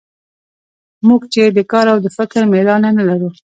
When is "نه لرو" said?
2.97-3.29